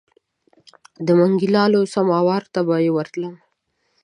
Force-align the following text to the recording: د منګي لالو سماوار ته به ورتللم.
د 1.05 1.07
منګي 1.19 1.47
لالو 1.55 1.81
سماوار 1.93 2.43
ته 2.53 2.59
به 2.67 2.75
ورتللم. 2.95 3.35